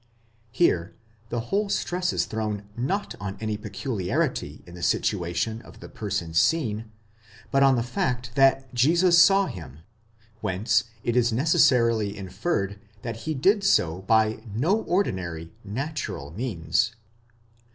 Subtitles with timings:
[0.51, 0.95] Here
[1.29, 6.33] the whole stress is thrown not on any peculiarity in the situation of the person
[6.33, 6.89] seen,
[7.51, 9.81] but on the fact that Jesus saw him,
[10.39, 16.95] whence it is necessarily inferred that he did so by no ordinary, natural means.